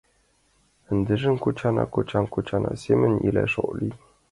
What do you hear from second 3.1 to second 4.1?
илаш ок лий.